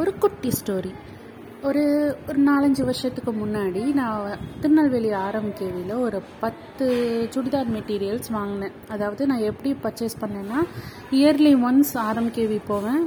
[0.00, 0.90] ஒரு குட்டி ஸ்டோரி
[1.68, 1.82] ஒரு
[2.28, 6.86] ஒரு நாலஞ்சு வருஷத்துக்கு முன்னாடி நான் திருநெல்வேலி ஆர்எம்கேவியில் ஒரு பத்து
[7.34, 8.72] சுடிதார் மெட்டீரியல்ஸ் வாங்கினேன்.
[8.88, 10.60] அதாவது நான் எப்படி பர்ச்சேஸ் பண்ணேன்னா
[11.18, 13.02] இயர்லி ஒன்ஸ் ஆர்எம்கேவி போவேன்.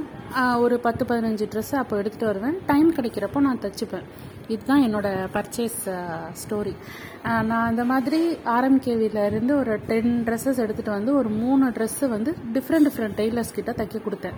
[0.64, 2.56] ஒரு பத்து பதினஞ்சு ட்ரெஸ்ஸை அப்போ எடுத்துகிட்டு வருவேன்.
[2.66, 4.06] டைம் கிடைக்கிறப்போ நான் தைச்சிப்பேன்.
[4.48, 5.80] இதுதான் என்னோட பர்ச்சேஸ்
[6.42, 6.74] ஸ்டோரி
[7.24, 12.34] uh, நான் அந்த மாதிரி ஆர்எம்கேவில இருந்து ஒரு டென் ட்ரெஸ்ஸஸ் எடுத்துகிட்டு வந்து ஒரு மூணு ட்ரெஸ்ஸு வந்து
[12.52, 14.36] டிஃப்ரெண்ட் டிஃப்ரெண்ட் டெய்லர்ஸ் கிட்ட தைக்க கொடுத்தேன்.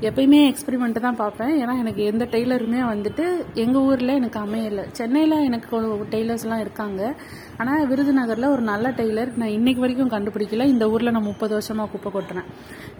[0.00, 1.52] எப்பயுமே எக்ஸ்பெரிமெண்ட் தான் பார்ப்பேன்.
[1.54, 4.84] ஏன்னா எனக்கு எந்த டெய்லருமே வந்துட்டு எங்கள் ஊரில் எனக்கு அமையலை.
[4.92, 7.14] சென்னையில் எனக்கு டெய்லர்ஸ்லாம் இருக்காங்க.
[7.56, 10.64] ஆனால் விருதுநகரில் ஒரு நல்ல டெய்லர் நான் இன்னைக்கு வரைக்கும் கண்டுபிடிக்கல.
[10.64, 12.44] இந்த ஊரில் நான் முப்பது வருஷமாக குப்பை கொட்டுறேன்.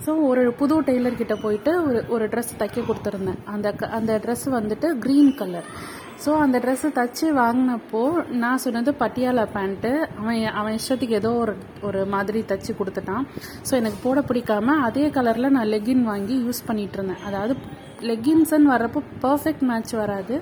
[0.07, 3.45] ஸோ ஒரு புது டெய்லர் கிட்ட போயிட்டு ஒரு ஒரு ட்ரெஸ் தைக்க கொடுத்துருந்தேன்.
[3.45, 8.03] அந்த க- அந்த ட்ரெஸ் வந்துட்டு க்ரீன் கலர் ஸோ அந்த ட்ரெஸ்ஸை தச்சு வாங்கினப்போ
[8.43, 11.55] நான் சொன்னது பட்டியாலா பேண்ட்டு அவன் அவன் இஷ்டத்துக்கு ஏதோ ஒரு
[11.89, 13.25] ஒரு மாதிரி தச்சு கொடுத்துட்டான்.
[13.69, 17.25] ஸோ எனக்கு போட பிடிக்காம அதே கலரில் நான் லெகின் வாங்கி யூஸ் பண்ணிகிட்டு இருந்தேன்.
[17.29, 17.55] அதாவது
[18.11, 20.37] லெகின்ஸ்ன்னு வர்றப்போ பர்ஃபெக்ட் மேட்ச் வராது.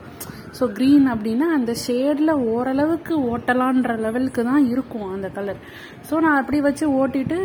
[0.58, 5.60] ஸோ க்ரீன் அப்படின்னா அந்த ஷேடில் ஓரளவுக்கு ஓட்டலான்ற லெவலுக்கு தான் இருக்கும் அந்த கலர்
[6.08, 7.38] ஸோ நான் அப்படி வச்சு ஓட்டிட்டு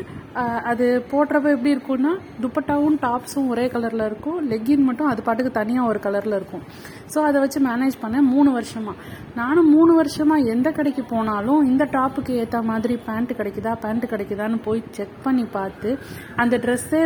[0.72, 2.12] அது போடுறப்ப எப்படி இருக்கும்னா
[2.44, 4.40] துப்பட்டாவும் டாப்ஸும் ஒரே கலரில் இருக்கும்.
[4.52, 6.64] லெகின் மட்டும் அது பாட்டுக்கு தனியாக ஒரு கலரில் இருக்கும்.
[7.14, 8.98] ஸோ அதை வச்சு மேனேஜ் பண்ணேன் மூணு வருஷமாக
[9.40, 14.84] நானும் மூணு வருஷமாக எந்த கடைக்கு போனாலும் இந்த டாப்புக்கு ஏற்ற மாதிரி பேண்ட் கிடைக்குதா பேண்ட்டு கிடைக்குதான்னு போய்
[14.98, 15.92] செக் பண்ணி பார்த்து
[16.44, 17.04] அந்த ட்ரெஸ்ஸே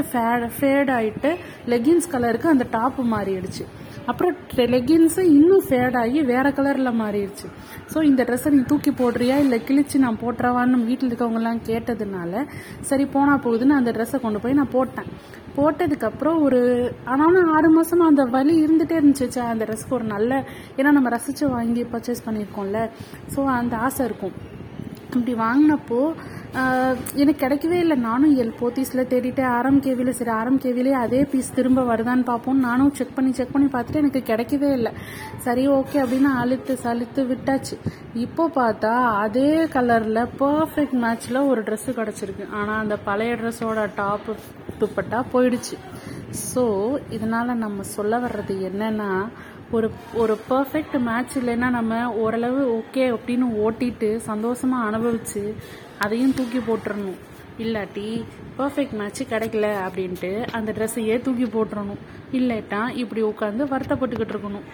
[0.60, 1.32] ஃபேட் ஆகிட்டு
[1.74, 3.66] லெகின்ஸ் கலருக்கு அந்த டாப்பு மாறிடுச்சு.
[4.12, 4.36] அப்புறம்
[4.76, 7.48] லெகின்ஸு இன்னும் ஃபேட் ஆகி வேறு கலரில் மாறிடுச்சு.
[7.94, 9.36] ஸோ இந்த ட்ரெஸ்ஸை நீ தூக்கி போடுறியா?
[9.46, 12.44] இல்லை கிழிச்சு நான் போட்டுறவான்னு வீட்டில் இருக்கவங்கலாம் கேட்டதுனால
[12.90, 15.10] சரி போனால் போகுதுன்னு அந்த ட்ரெஸ்ஸை கொண்டு போய் நான் போட்டேன்.
[15.58, 16.60] போட்டதுக்கப்புறம் ஒரு
[17.12, 20.32] ஆனாலும் ஆறு மாதமாக அந்த வலி இருந்துகிட்டே இருந்துச்சு அந்த ட்ரெஸ்க்கு ஒரு நல்ல
[20.78, 22.82] ஏன்னா நம்ம ரசித்து வாங்கி பர்ச்சேஸ் பண்ணியிருக்கோம்ல.
[23.36, 24.36] ஸோ அந்த ஆசை இருக்கும்.
[25.18, 26.02] அப்படி வாங்கினப்போ
[27.22, 27.96] எனக்கு கிடைக்கவே இல்லை.
[28.06, 32.60] நானும் எல் போத்தீஸில் தேடிட்டு ஆரம் கேவியில் சரி ஆரம் கேவிலே அதே பீஸ் திரும்ப வருதான்னு பார்ப்போம்.
[32.68, 34.92] நானும் செக் பண்ணி செக் பண்ணி பார்த்துட்டு எனக்கு கிடைக்கவே இல்லை.
[35.46, 37.78] சரி ஓகே அப்படின்னு அழுத்து சலுத்து விட்டாச்சு.
[38.26, 38.94] இப்போ பார்த்தா
[39.26, 42.48] அதே கலரில் பர்ஃபெக்ட் மேட்ச்சில் ஒரு ட்ரெஸ்ஸு கிடச்சிருக்கு.
[42.60, 44.36] ஆனால் அந்த பழைய ட்ரெஸ்ஸோட டாப்பு
[44.82, 45.78] துப்பட்டா போயிடுச்சு.
[46.50, 46.66] ஸோ
[47.16, 49.10] இதனால் நம்ம சொல்ல வர்றது என்னன்னா
[49.72, 55.56] ஒரு ஒரு பர்ஃபெக்ட் மேட்ச் இல்லைன்னா நம்ம ஓரளவு ஓகே அப்படின்னு ஓட்டிட்டு சந்தோஷமாக அனுபவித்து
[56.00, 57.20] அதையும் தூக்கி போட்டுறணும்.
[57.58, 58.24] இல்லாட்டி
[58.58, 62.02] பர்ஃபெக்ட் மேட்ச் கிடைக்கல அப்படின்ட்டு அந்த ட்ரெஸ்ஸையே தூக்கி போட்டுறணும்.
[62.32, 64.68] இல்லாட்டா இப்படி உட்காந்து வருத்தப்பட்டுக்கிட்டு இருக்கணும்.